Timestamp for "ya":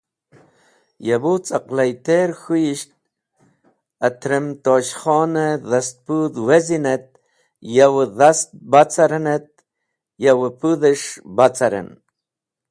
1.07-1.17